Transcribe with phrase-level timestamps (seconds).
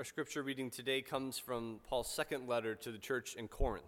[0.00, 3.84] Our scripture reading today comes from Paul's second letter to the church in Corinth.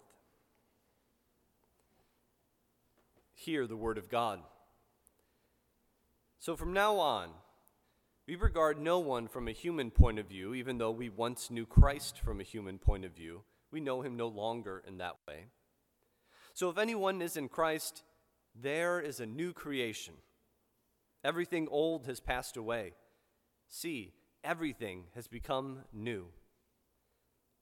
[3.33, 4.41] Hear the word of God.
[6.39, 7.31] So from now on,
[8.29, 11.65] we regard no one from a human point of view, even though we once knew
[11.65, 13.41] Christ from a human point of view.
[13.71, 15.47] We know him no longer in that way.
[16.53, 18.03] So if anyone is in Christ,
[18.55, 20.13] there is a new creation.
[21.25, 22.93] Everything old has passed away.
[23.71, 24.13] See,
[24.45, 26.27] everything has become new.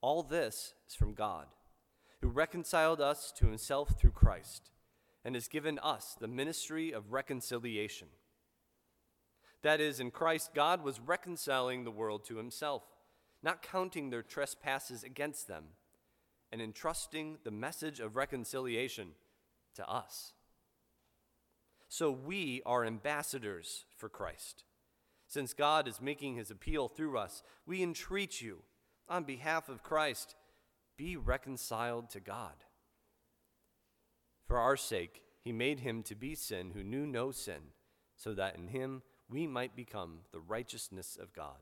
[0.01, 1.47] All this is from God,
[2.21, 4.71] who reconciled us to himself through Christ
[5.24, 8.09] and has given us the ministry of reconciliation.
[9.62, 12.83] That is, in Christ, God was reconciling the world to himself,
[13.43, 15.65] not counting their trespasses against them,
[16.51, 19.09] and entrusting the message of reconciliation
[19.74, 20.33] to us.
[21.88, 24.65] So we are ambassadors for Christ.
[25.30, 28.62] Since God is making his appeal through us, we entreat you,
[29.09, 30.34] on behalf of Christ,
[30.97, 32.65] be reconciled to God.
[34.49, 37.60] For our sake, he made him to be sin who knew no sin,
[38.16, 41.60] so that in him we might become the righteousness of God.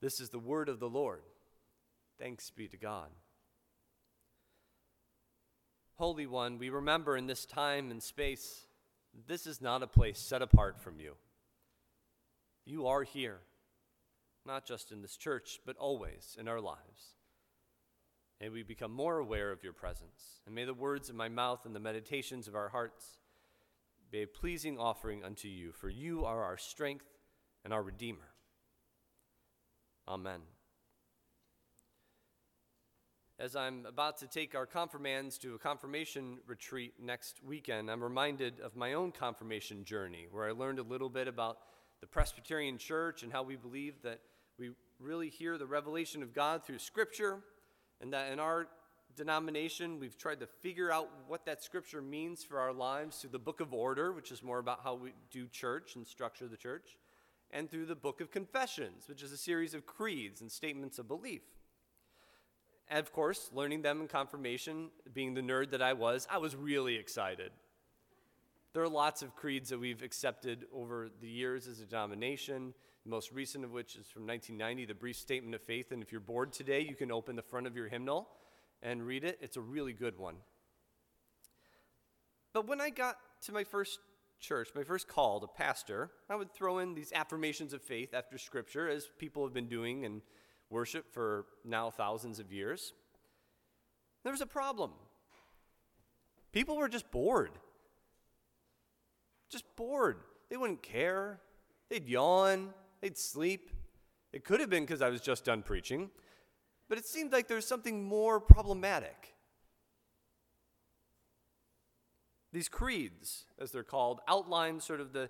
[0.00, 1.20] This is the word of the Lord.
[2.18, 3.10] Thanks be to God.
[5.96, 8.64] Holy One, we remember in this time and space,
[9.28, 11.16] this is not a place set apart from you.
[12.64, 13.40] You are here,
[14.46, 17.16] not just in this church, but always in our lives.
[18.40, 21.64] May we become more aware of your presence, and may the words of my mouth
[21.64, 23.18] and the meditations of our hearts
[24.10, 27.06] be a pleasing offering unto you, for you are our strength
[27.64, 28.32] and our Redeemer.
[30.06, 30.40] Amen.
[33.38, 38.60] As I'm about to take our confirmands to a confirmation retreat next weekend, I'm reminded
[38.60, 41.58] of my own confirmation journey, where I learned a little bit about
[42.02, 44.20] the Presbyterian Church and how we believe that
[44.58, 47.38] we really hear the revelation of God through Scripture
[48.00, 48.66] and that in our
[49.16, 53.38] denomination, we've tried to figure out what that scripture means for our lives through the
[53.38, 56.96] book of order, which is more about how we do church and structure the church,
[57.50, 61.06] and through the book of confessions, which is a series of creeds and statements of
[61.06, 61.42] belief.
[62.88, 66.56] And of course, learning them in confirmation, being the nerd that I was, I was
[66.56, 67.52] really excited.
[68.74, 72.74] There are lots of creeds that we've accepted over the years as a denomination
[73.04, 75.90] the most recent of which is from 1990, the Brief Statement of Faith.
[75.90, 78.28] And if you're bored today, you can open the front of your hymnal
[78.82, 79.38] and read it.
[79.40, 80.36] It's a really good one.
[82.52, 83.98] But when I got to my first
[84.38, 88.38] church, my first call to pastor, I would throw in these affirmations of faith after
[88.38, 90.22] Scripture, as people have been doing in
[90.70, 92.92] worship for now thousands of years.
[94.22, 94.92] There was a problem.
[96.52, 97.52] People were just bored.
[99.52, 100.16] Just bored.
[100.50, 101.38] They wouldn't care.
[101.90, 102.74] They'd yawn.
[103.02, 103.70] They'd sleep.
[104.32, 106.10] It could have been because I was just done preaching,
[106.88, 109.34] but it seemed like there's something more problematic.
[112.52, 115.28] These creeds, as they're called, outline sort of the,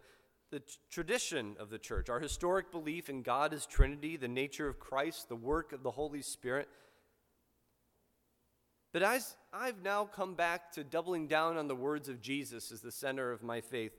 [0.51, 4.69] the t- tradition of the church, our historic belief in God as Trinity, the nature
[4.69, 6.69] of Christ, the work of the Holy Spirit.
[8.93, 12.81] But as I've now come back to doubling down on the words of Jesus as
[12.81, 13.93] the center of my faith,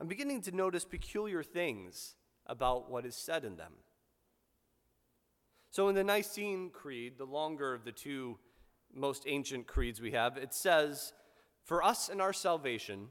[0.00, 2.14] I'm beginning to notice peculiar things
[2.46, 3.72] about what is said in them.
[5.70, 8.38] So, in the Nicene Creed, the longer of the two
[8.92, 11.12] most ancient creeds we have, it says,
[11.64, 13.08] For us and our salvation,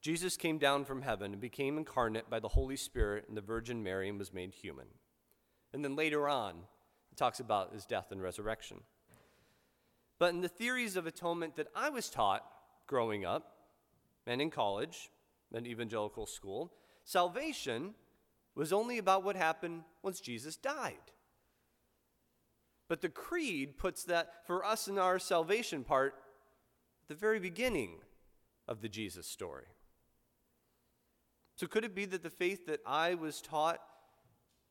[0.00, 3.82] Jesus came down from heaven and became incarnate by the Holy Spirit and the Virgin
[3.82, 4.86] Mary and was made human.
[5.72, 6.54] And then later on,
[7.10, 8.82] it talks about his death and resurrection.
[10.18, 12.44] But in the theories of atonement that I was taught
[12.86, 13.56] growing up
[14.26, 15.10] and in college
[15.54, 16.72] and evangelical school,
[17.04, 17.94] salvation
[18.54, 21.12] was only about what happened once Jesus died.
[22.88, 26.14] But the creed puts that for us in our salvation part
[27.02, 27.96] at the very beginning
[28.68, 29.66] of the Jesus story.
[31.56, 33.80] So, could it be that the faith that I was taught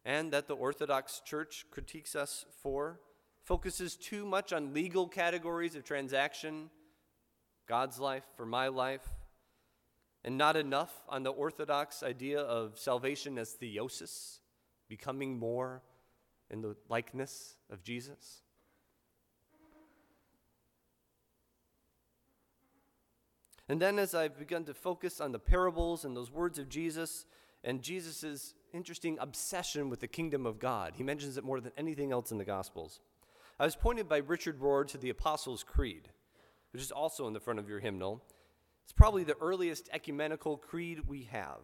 [0.05, 3.00] and that the Orthodox Church critiques us for
[3.44, 6.69] focuses too much on legal categories of transaction,
[7.68, 9.07] God's life for my life,
[10.23, 14.39] and not enough on the orthodox idea of salvation as theosis,
[14.87, 15.81] becoming more
[16.49, 18.43] in the likeness of Jesus?
[23.69, 27.25] And then, as I've begun to focus on the parables and those words of Jesus
[27.63, 32.11] and Jesus' interesting obsession with the kingdom of God, he mentions it more than anything
[32.11, 32.99] else in the Gospels.
[33.59, 36.09] I was pointed by Richard Rohr to the Apostles' Creed,
[36.71, 38.21] which is also in the front of your hymnal.
[38.83, 41.59] It's probably the earliest ecumenical creed we have.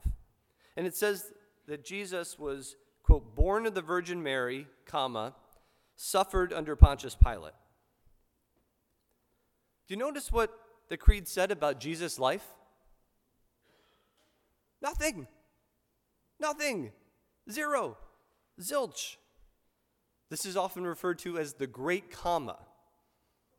[0.77, 1.31] And it says
[1.67, 5.35] that Jesus was, quote, born of the Virgin Mary, comma,
[5.95, 7.53] suffered under Pontius Pilate.
[9.87, 10.51] Do you notice what
[10.87, 12.45] the creed said about Jesus' life?
[14.81, 15.27] Nothing.
[16.39, 16.91] Nothing.
[17.51, 17.97] Zero.
[18.61, 19.17] Zilch.
[20.29, 22.57] This is often referred to as the great comma,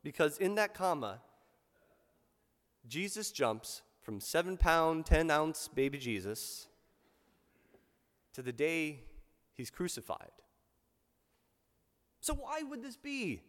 [0.03, 1.19] because in that comma,
[2.87, 6.67] Jesus jumps from seven pound, 10 ounce baby Jesus
[8.33, 9.01] to the day
[9.53, 10.31] he's crucified.
[12.21, 13.41] So, why would this be?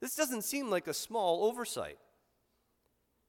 [0.00, 1.98] This doesn't seem like a small oversight.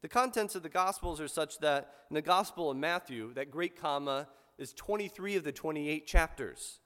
[0.02, 3.80] The contents of the Gospels are such that in the Gospel of Matthew, that great
[3.80, 4.28] comma
[4.58, 6.80] is 23 of the 28 chapters.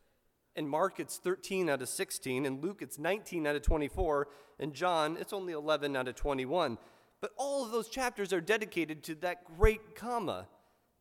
[0.56, 2.46] In Mark, it's 13 out of 16.
[2.46, 4.28] In Luke, it's 19 out of 24.
[4.60, 6.78] In John, it's only 11 out of 21.
[7.22, 10.48] But all of those chapters are dedicated to that great comma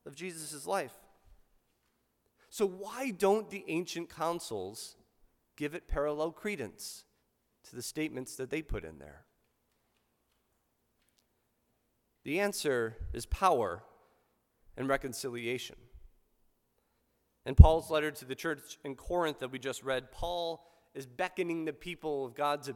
[0.05, 0.95] of Jesus' life.
[2.51, 4.97] So, why don't the ancient councils
[5.57, 7.05] give it parallel credence
[7.65, 9.25] to the statements that they put in there?
[12.25, 13.83] The answer is power
[14.77, 15.77] and reconciliation.
[17.47, 21.65] In Paul's letter to the church in Corinth that we just read, Paul is beckoning
[21.65, 22.75] the people of God to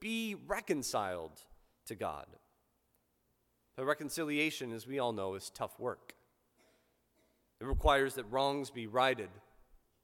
[0.00, 1.40] be reconciled
[1.86, 2.26] to God.
[3.76, 6.14] But reconciliation, as we all know, is tough work.
[7.60, 9.30] It requires that wrongs be righted,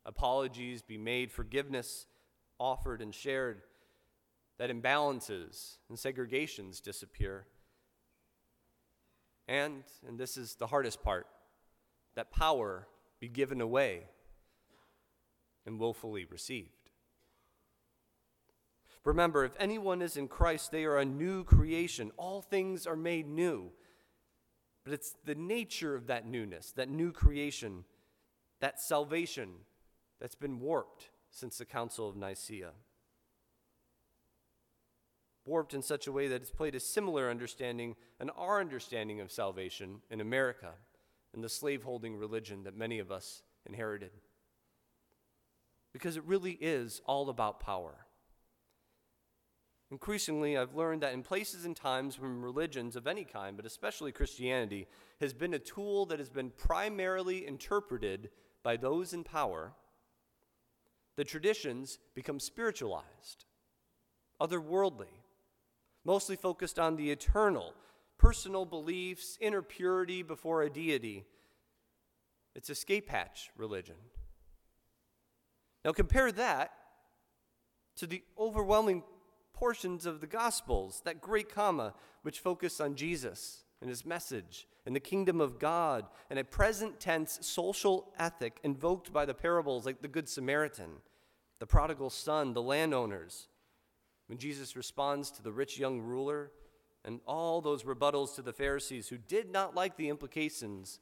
[0.04, 2.06] apologies be made, forgiveness
[2.58, 3.62] offered and shared,
[4.58, 7.46] that imbalances and segregations disappear.
[9.46, 11.26] And, and this is the hardest part,
[12.14, 12.86] that power
[13.20, 14.04] be given away
[15.66, 16.79] and willfully received.
[19.04, 22.12] Remember, if anyone is in Christ, they are a new creation.
[22.16, 23.70] All things are made new.
[24.84, 27.84] But it's the nature of that newness, that new creation,
[28.60, 29.50] that salvation
[30.20, 32.72] that's been warped since the Council of Nicaea.
[35.46, 39.32] Warped in such a way that it's played a similar understanding and our understanding of
[39.32, 40.72] salvation in America
[41.32, 44.10] and the slaveholding religion that many of us inherited.
[45.92, 48.06] Because it really is all about power.
[49.90, 54.12] Increasingly, I've learned that in places and times when religions of any kind, but especially
[54.12, 54.86] Christianity,
[55.20, 58.30] has been a tool that has been primarily interpreted
[58.62, 59.72] by those in power,
[61.16, 63.46] the traditions become spiritualized,
[64.40, 65.08] otherworldly,
[66.04, 67.74] mostly focused on the eternal,
[68.16, 71.24] personal beliefs, inner purity before a deity.
[72.54, 73.96] It's escape hatch religion.
[75.84, 76.72] Now, compare that
[77.96, 79.02] to the overwhelming
[79.60, 81.92] portions of the Gospels, that great comma,
[82.22, 86.98] which focus on Jesus and his message and the kingdom of God, and a present
[86.98, 90.90] tense social ethic invoked by the parables like the Good Samaritan,
[91.58, 93.48] the prodigal son, the landowners.
[94.28, 96.52] When Jesus responds to the rich young ruler
[97.04, 101.00] and all those rebuttals to the Pharisees who did not like the implications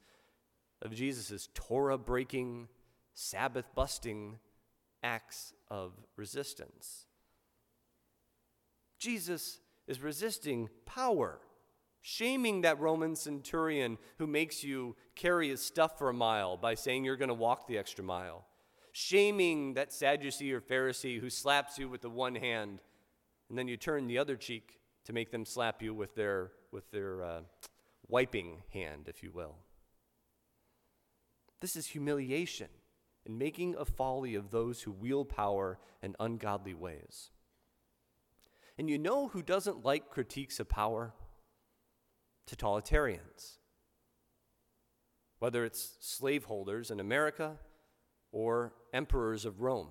[0.83, 2.67] of Jesus' Torah breaking,
[3.15, 4.41] Sabbath busting
[5.05, 7.08] acts of resistance.
[8.99, 11.41] Jesus is resisting power,
[12.03, 17.05] shaming that Roman centurion who makes you carry his stuff for a mile by saying
[17.05, 18.45] you're going to walk the extra mile,
[18.93, 22.81] shaming that Sadducee or Pharisee who slaps you with the one hand
[23.49, 26.91] and then you turn the other cheek to make them slap you with their, with
[26.91, 27.41] their uh,
[28.09, 29.57] wiping hand, if you will.
[31.61, 32.69] This is humiliation
[33.27, 37.31] and making a folly of those who wield power in ungodly ways.
[38.79, 41.13] And you know who doesn't like critiques of power?
[42.49, 43.59] Totalitarians.
[45.41, 47.59] Whether it's slaveholders in America
[48.31, 49.89] or emperors of Rome.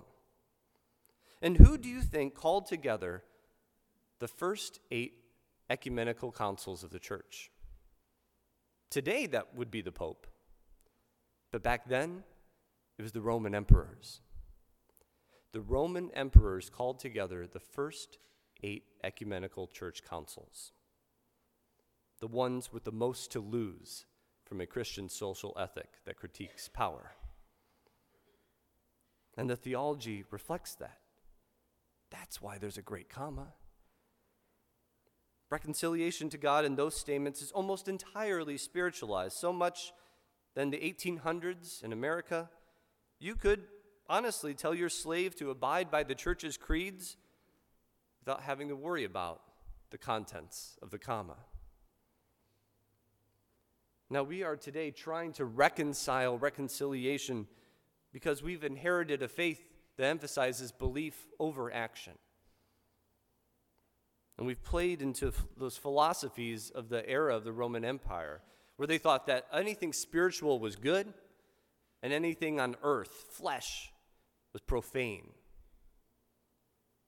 [1.42, 3.24] And who do you think called together
[4.20, 5.14] the first eight
[5.70, 7.52] ecumenical councils of the church?
[8.90, 10.28] Today, that would be the Pope.
[11.52, 12.24] But back then,
[12.98, 14.22] it was the Roman emperors.
[15.52, 18.18] The Roman emperors called together the first
[18.64, 20.72] eight ecumenical church councils,
[22.20, 24.06] the ones with the most to lose
[24.46, 27.12] from a Christian social ethic that critiques power.
[29.38, 31.00] And the theology reflects that.
[32.10, 33.54] That's why there's a great comma.
[35.50, 39.94] Reconciliation to God in those statements is almost entirely spiritualized, so much
[40.56, 42.50] that in the 1800s in America,
[43.20, 43.64] you could
[44.10, 47.18] honestly tell your slave to abide by the church's creeds
[48.28, 49.40] without having to worry about
[49.90, 51.38] the contents of the comma.
[54.10, 57.48] Now, we are today trying to reconcile reconciliation
[58.12, 59.62] because we've inherited a faith
[59.96, 62.16] that emphasizes belief over action.
[64.38, 68.42] And we've played into those philosophies of the era of the Roman Empire,
[68.76, 71.14] where they thought that anything spiritual was good
[72.04, 73.94] and anything on earth, flesh,
[74.52, 75.30] was profane.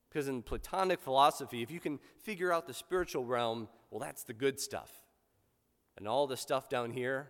[0.09, 4.33] Because in Platonic philosophy, if you can figure out the spiritual realm, well, that's the
[4.33, 4.91] good stuff.
[5.97, 7.29] And all the stuff down here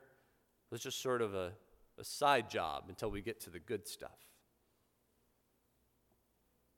[0.70, 1.52] was just sort of a,
[1.98, 4.18] a side job until we get to the good stuff.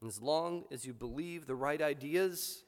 [0.01, 2.63] And as long as you believe the right ideas,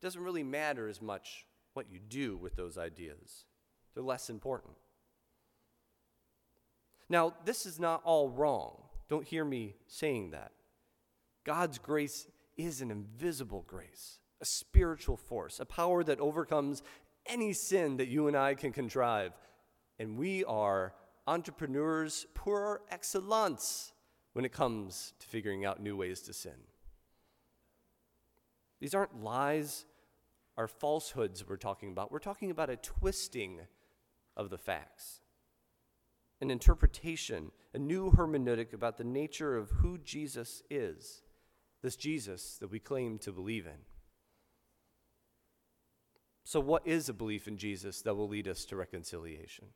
[0.00, 3.44] it doesn't really matter as much what you do with those ideas.
[3.94, 4.74] They're less important.
[7.10, 8.84] Now, this is not all wrong.
[9.08, 10.52] Don't hear me saying that.
[11.44, 16.82] God's grace is an invisible grace, a spiritual force, a power that overcomes
[17.26, 19.32] any sin that you and I can contrive.
[19.98, 20.94] And we are
[21.26, 23.92] entrepreneurs par excellence
[24.32, 26.66] when it comes to figuring out new ways to sin.
[28.80, 29.84] These aren't lies
[30.56, 32.10] or falsehoods we're talking about.
[32.10, 33.60] We're talking about a twisting
[34.36, 35.20] of the facts,
[36.40, 41.22] an interpretation, a new hermeneutic about the nature of who Jesus is,
[41.82, 43.80] this Jesus that we claim to believe in.
[46.44, 49.66] So, what is a belief in Jesus that will lead us to reconciliation?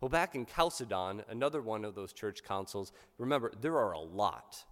[0.00, 4.64] Well, back in Chalcedon, another one of those church councils, remember, there are a lot.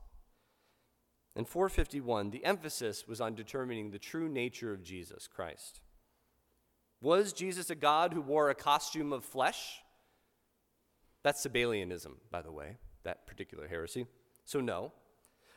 [1.36, 5.80] In 451, the emphasis was on determining the true nature of Jesus Christ.
[7.00, 9.82] Was Jesus a God who wore a costume of flesh?
[11.22, 14.06] That's Sabellianism, by the way, that particular heresy.
[14.44, 14.92] So, no.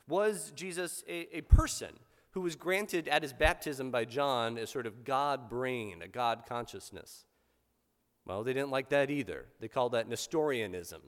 [0.07, 1.93] Was Jesus a, a person
[2.31, 6.43] who was granted at his baptism by John a sort of God brain, a God
[6.47, 7.25] consciousness?
[8.25, 9.45] Well, they didn't like that either.
[9.59, 11.01] They called that Nestorianism,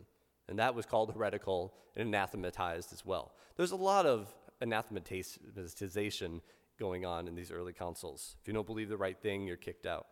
[0.48, 3.34] and that was called heretical and anathematized as well.
[3.56, 6.42] There's a lot of anathematization
[6.78, 8.36] going on in these early councils.
[8.42, 10.08] If you don't believe the right thing, you're kicked out.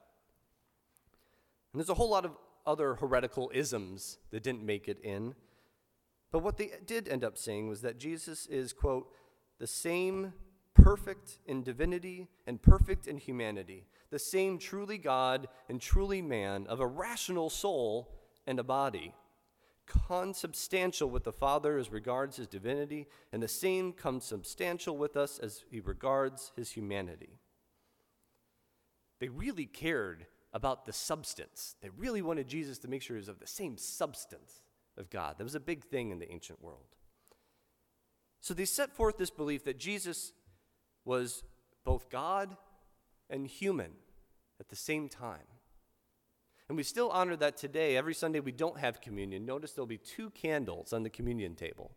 [1.73, 2.31] And there's a whole lot of
[2.65, 5.35] other heretical isms that didn't make it in.
[6.33, 9.07] But what they did end up saying was that Jesus is, quote,
[9.59, 10.33] the same
[10.73, 16.79] perfect in divinity and perfect in humanity, the same truly God and truly man of
[16.79, 19.13] a rational soul and a body,
[19.85, 25.63] consubstantial with the Father as regards his divinity, and the same consubstantial with us as
[25.69, 27.37] he regards his humanity.
[29.19, 31.75] They really cared about the substance.
[31.83, 34.62] They really wanted Jesus to make sure he was of the same substance
[34.97, 35.37] of God.
[35.37, 36.95] That was a big thing in the ancient world.
[38.41, 40.33] So they set forth this belief that Jesus
[41.05, 41.43] was
[41.85, 42.57] both God
[43.29, 43.91] and human
[44.59, 45.47] at the same time.
[46.69, 47.97] And we still honor that today.
[47.97, 49.45] Every Sunday we don't have communion.
[49.45, 51.91] Notice there'll be two candles on the communion table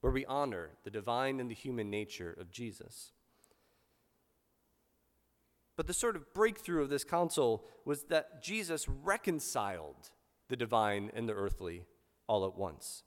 [0.00, 3.12] where we honor the divine and the human nature of Jesus.
[5.76, 10.10] But the sort of breakthrough of this council was that Jesus reconciled
[10.48, 11.86] the divine and the earthly
[12.30, 13.02] all at once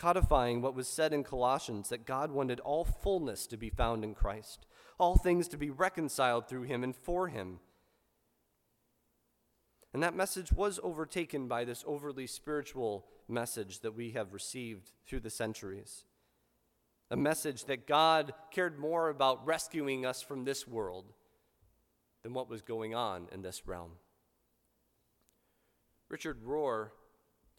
[0.00, 4.14] codifying what was said in Colossians that God wanted all fullness to be found in
[4.14, 4.64] Christ,
[4.98, 7.60] all things to be reconciled through him and for him.
[9.92, 15.20] And that message was overtaken by this overly spiritual message that we have received through
[15.20, 16.04] the centuries.
[17.10, 21.12] A message that God cared more about rescuing us from this world
[22.22, 23.92] than what was going on in this realm.
[26.08, 26.90] Richard Rohr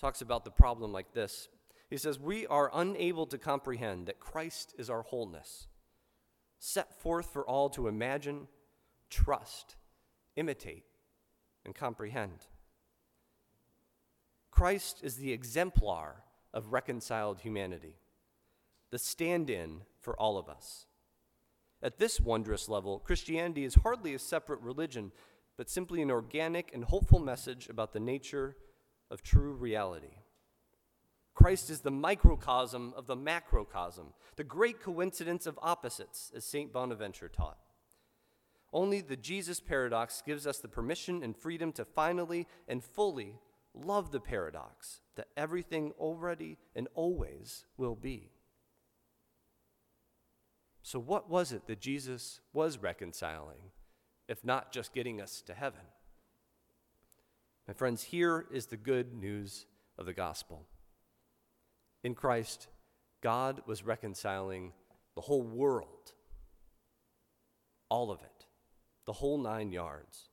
[0.01, 1.47] talks about the problem like this
[1.91, 5.67] he says, We are unable to comprehend that Christ is our wholeness,
[6.57, 8.47] set forth for all to imagine,
[9.09, 9.75] trust,
[10.37, 10.85] imitate,
[11.65, 12.47] and comprehend.
[14.51, 17.97] Christ is the exemplar of reconciled humanity,
[18.89, 20.85] the stand in for all of us.
[21.83, 25.11] At this wondrous level, Christianity is hardly a separate religion,
[25.57, 28.55] but simply an organic and hopeful message about the nature
[29.11, 30.15] of true reality.
[31.35, 36.73] Christ is the microcosm of the macrocosm, the great coincidence of opposites, as St.
[36.73, 37.57] Bonaventure taught.
[38.73, 43.39] Only the Jesus paradox gives us the permission and freedom to finally and fully
[43.73, 48.31] love the paradox that everything already and always will be.
[50.83, 53.71] So, what was it that Jesus was reconciling,
[54.27, 55.81] if not just getting us to heaven?
[57.67, 59.65] My friends, here is the good news
[59.97, 60.65] of the gospel.
[62.03, 62.67] In Christ,
[63.21, 64.73] God was reconciling
[65.15, 66.13] the whole world,
[67.89, 68.45] all of it,
[69.05, 70.29] the whole nine yards.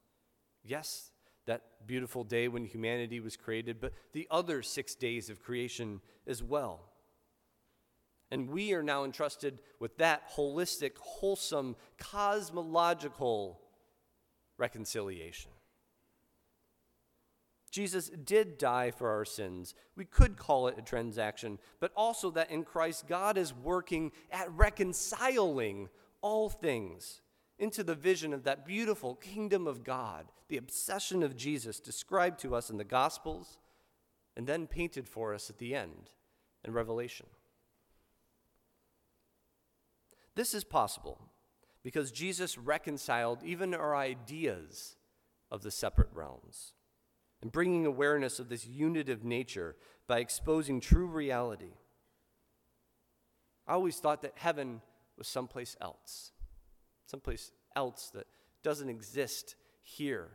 [0.64, 1.10] Yes,
[1.46, 6.42] that beautiful day when humanity was created, but the other six days of creation as
[6.42, 6.92] well.
[8.30, 13.60] And we are now entrusted with that holistic, wholesome, cosmological
[14.58, 15.50] reconciliation.
[17.70, 19.74] Jesus did die for our sins.
[19.96, 24.50] We could call it a transaction, but also that in Christ, God is working at
[24.52, 25.88] reconciling
[26.20, 27.20] all things
[27.58, 32.54] into the vision of that beautiful kingdom of God, the obsession of Jesus described to
[32.54, 33.58] us in the Gospels
[34.36, 36.10] and then painted for us at the end
[36.64, 37.26] in Revelation.
[40.36, 41.20] This is possible
[41.82, 44.96] because Jesus reconciled even our ideas
[45.50, 46.74] of the separate realms
[47.42, 49.76] and bringing awareness of this unitive nature
[50.06, 51.74] by exposing true reality.
[53.66, 54.80] I always thought that heaven
[55.16, 56.32] was someplace else,
[57.06, 58.26] someplace else that
[58.62, 60.30] doesn't exist here.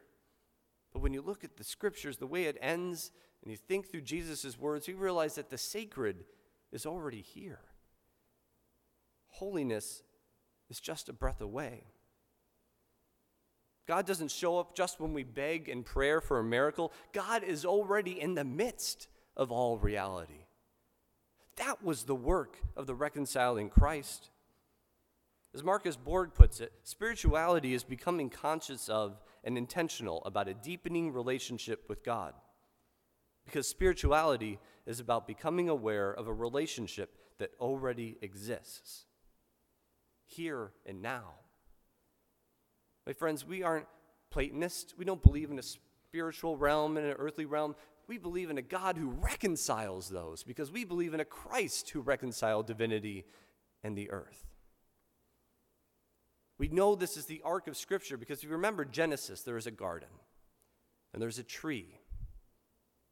[0.92, 4.02] But when you look at the scriptures, the way it ends, and you think through
[4.02, 6.26] Jesus' words, you realize that the sacred
[6.72, 7.60] is already here.
[9.30, 10.04] Holiness
[10.70, 11.86] is just a breath away.
[13.88, 16.94] God doesn't show up just when we beg in prayer for a miracle.
[17.12, 20.46] God is already in the midst of all reality.
[21.58, 24.30] That was the work of the reconciling Christ.
[25.54, 31.12] As Marcus Borg puts it, spirituality is becoming conscious of and intentional about a deepening
[31.12, 32.34] relationship with God.
[33.46, 39.06] Because spirituality is about becoming aware of a relationship that already exists,
[40.26, 41.34] here and now.
[43.06, 43.88] My friends, we aren't
[44.32, 44.96] Platonists.
[44.98, 47.76] We don't believe in a spiritual realm and an earthly realm.
[48.08, 52.02] We believe in a God who reconciles those because we believe in a Christ who
[52.02, 53.26] reconciled divinity
[53.84, 54.46] and the earth.
[56.58, 59.68] We know this is the arc of Scripture because if you remember Genesis, there is
[59.68, 60.10] a garden
[61.14, 62.00] and there's a tree.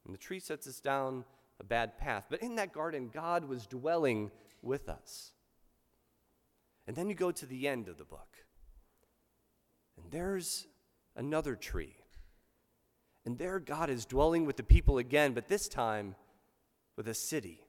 [0.05, 1.23] And the tree sets us down
[1.59, 2.25] a bad path.
[2.29, 4.31] But in that garden, God was dwelling
[4.61, 5.31] with us.
[6.87, 8.37] And then you go to the end of the book.
[10.11, 10.67] There's
[11.15, 11.95] another tree.
[13.25, 16.15] And there God is dwelling with the people again, but this time
[16.95, 17.61] with a city.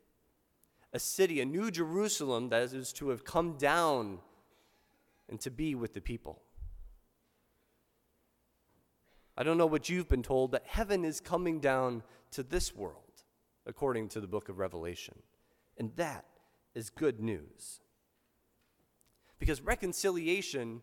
[0.93, 4.19] A city, a new Jerusalem that is to have come down
[5.29, 6.43] and to be with the people.
[9.37, 12.03] I don't know what you've been told, but heaven is coming down
[12.33, 13.25] to this world,
[13.67, 15.15] according to the book of Revelation.
[15.79, 16.27] And that
[16.75, 17.81] is good news.
[19.39, 20.83] Because reconciliation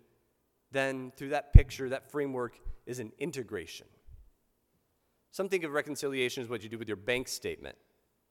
[0.72, 3.88] then through that picture, that framework is an integration.
[5.32, 7.78] Some think of reconciliation as what you do with your bank statement.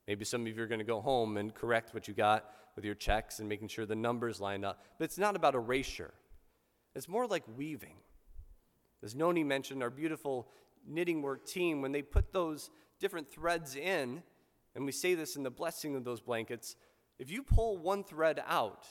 [0.07, 2.83] Maybe some of you are going to go home and correct what you got with
[2.83, 4.83] your checks and making sure the numbers line up.
[4.97, 6.13] But it's not about erasure,
[6.95, 7.97] it's more like weaving.
[9.01, 10.49] As Noni mentioned, our beautiful
[10.85, 14.23] knitting work team, when they put those different threads in,
[14.75, 16.75] and we say this in the blessing of those blankets,
[17.17, 18.87] if you pull one thread out,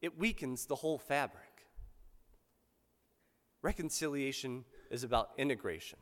[0.00, 1.45] it weakens the whole fabric.
[3.66, 5.98] Reconciliation is about integration.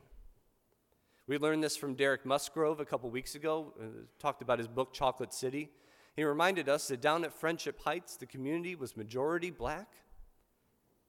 [1.27, 3.85] We learned this from Derek Musgrove a couple weeks ago, uh,
[4.19, 5.71] talked about his book, Chocolate City.
[6.15, 9.95] He reminded us that down at Friendship Heights, the community was majority black.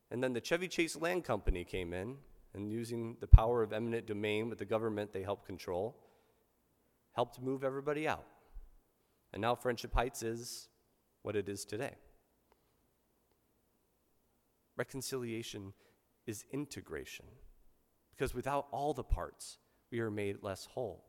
[0.10, 2.15] And then the Chevy Chase Land Company came in,
[2.54, 5.98] and using the power of eminent domain with the government they helped control,
[7.18, 8.28] helped move everybody out.
[9.34, 10.70] And now Friendship Heights is
[11.22, 11.96] what it is today.
[14.78, 15.74] Reconciliation
[16.26, 17.26] is integration.
[18.12, 19.58] Because without all the parts,
[19.92, 21.04] we are made less whole.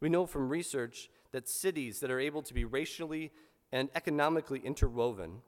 [0.00, 3.32] We know from research that cities that are able to be racially
[3.72, 5.42] and economically interwoven,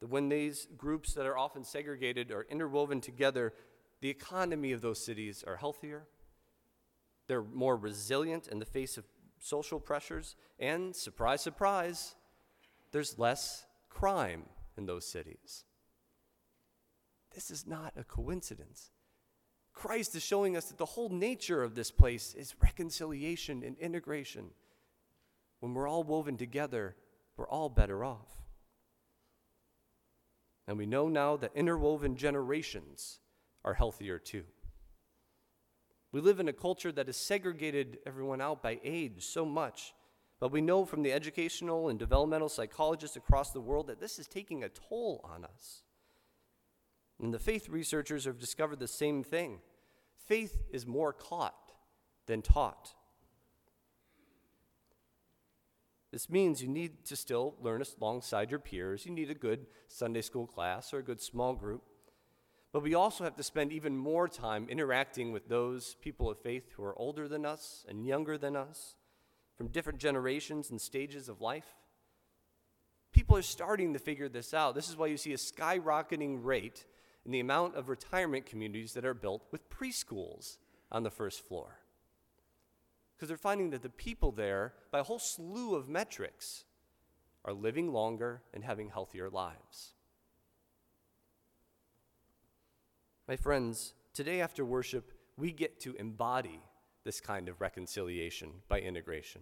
[0.00, 3.52] that when these groups that are often segregated are interwoven together,
[4.00, 6.04] the economy of those cities are healthier,
[7.28, 9.04] they're more resilient in the face of
[9.38, 12.14] social pressures, and surprise, surprise,
[12.92, 14.44] there's less crime
[14.76, 15.64] in those cities.
[17.42, 18.92] This is not a coincidence.
[19.72, 24.50] Christ is showing us that the whole nature of this place is reconciliation and integration.
[25.58, 26.94] When we're all woven together,
[27.36, 28.28] we're all better off.
[30.68, 33.18] And we know now that interwoven generations
[33.64, 34.44] are healthier too.
[36.12, 39.94] We live in a culture that has segregated everyone out by age so much,
[40.38, 44.28] but we know from the educational and developmental psychologists across the world that this is
[44.28, 45.82] taking a toll on us.
[47.22, 49.60] And the faith researchers have discovered the same thing.
[50.26, 51.72] Faith is more caught
[52.26, 52.94] than taught.
[56.10, 59.06] This means you need to still learn alongside your peers.
[59.06, 61.84] You need a good Sunday school class or a good small group.
[62.72, 66.72] But we also have to spend even more time interacting with those people of faith
[66.72, 68.96] who are older than us and younger than us,
[69.56, 71.76] from different generations and stages of life.
[73.12, 74.74] People are starting to figure this out.
[74.74, 76.86] This is why you see a skyrocketing rate
[77.24, 80.56] in the amount of retirement communities that are built with preschools
[80.90, 81.78] on the first floor.
[83.16, 86.64] Because they're finding that the people there, by a whole slew of metrics,
[87.44, 89.94] are living longer and having healthier lives.
[93.28, 96.60] My friends, today after worship, we get to embody
[97.04, 99.40] this kind of reconciliation by integration.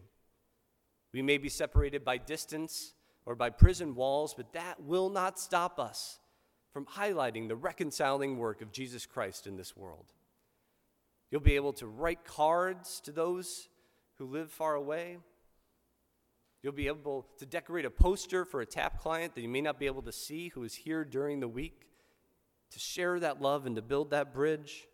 [1.12, 2.92] We may be separated by distance
[3.26, 6.18] or by prison walls, but that will not stop us
[6.72, 10.12] from highlighting the reconciling work of Jesus Christ in this world.
[11.30, 13.68] You'll be able to write cards to those
[14.18, 15.18] who live far away.
[16.62, 19.78] You'll be able to decorate a poster for a TAP client that you may not
[19.78, 21.88] be able to see who is here during the week,
[22.70, 24.86] to share that love and to build that bridge,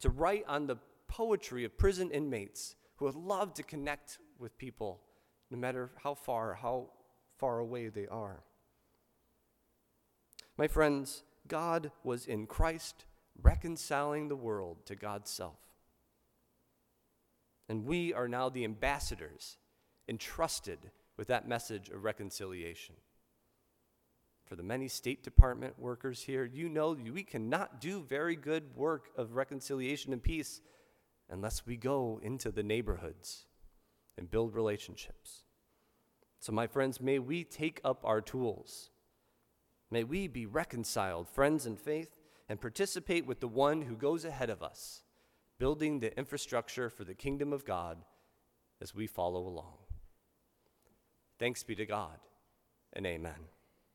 [0.00, 0.76] to write on the
[1.08, 5.00] poetry of prison inmates who would love to connect with people
[5.50, 6.88] no matter how far, how
[7.38, 8.42] far away they are.
[10.56, 13.04] My friends, God was in Christ
[13.42, 15.58] reconciling the world to God's self.
[17.68, 19.58] And we are now the ambassadors
[20.08, 20.78] entrusted
[21.16, 22.94] with that message of reconciliation.
[24.46, 29.10] For the many State Department workers here, you know we cannot do very good work
[29.16, 30.60] of reconciliation and peace
[31.28, 33.46] unless we go into the neighborhoods
[34.16, 35.42] and build relationships.
[36.38, 38.90] So, my friends, may we take up our tools.
[39.90, 42.16] May we be reconciled, friends in faith,
[42.48, 45.02] and participate with the one who goes ahead of us,
[45.58, 47.98] building the infrastructure for the kingdom of God
[48.80, 49.74] as we follow along.
[51.38, 52.18] Thanks be to God,
[52.92, 53.55] and amen.